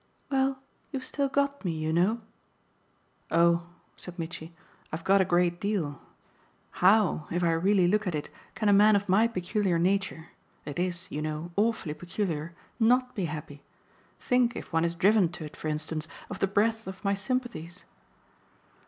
"Well, 0.31 0.63
you've 0.91 1.03
still 1.05 1.29
GOT 1.29 1.63
me, 1.63 1.71
you 1.73 1.93
know." 1.93 2.21
"Oh," 3.29 3.67
said 3.95 4.17
Mitchy, 4.17 4.55
"I've 4.91 5.03
got 5.03 5.21
a 5.21 5.25
great 5.25 5.61
deal. 5.61 6.01
How, 6.81 7.27
if 7.29 7.43
I 7.43 7.51
really 7.51 7.87
look 7.87 8.07
at 8.07 8.15
it, 8.15 8.31
can 8.55 8.67
a 8.67 8.73
man 8.73 8.95
of 8.95 9.07
my 9.07 9.27
peculiar 9.27 9.77
nature 9.77 10.29
it 10.65 10.79
IS, 10.79 11.11
you 11.11 11.21
know, 11.21 11.51
awfully 11.55 11.93
peculiar 11.93 12.55
NOT 12.79 13.13
be 13.13 13.25
happy? 13.25 13.61
Think, 14.19 14.55
if 14.55 14.73
one 14.73 14.85
is 14.85 14.95
driven 14.95 15.29
to 15.33 15.45
it 15.45 15.55
for 15.55 15.67
instance, 15.67 16.07
of 16.31 16.39
the 16.39 16.47
breadth 16.47 16.87
of 16.87 17.03
my 17.05 17.13
sympathies." 17.13 17.85